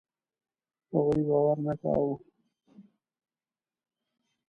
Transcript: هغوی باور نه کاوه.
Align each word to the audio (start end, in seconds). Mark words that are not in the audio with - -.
هغوی 0.93 1.21
باور 1.29 1.57
نه 1.65 1.73
کاوه. 1.81 2.15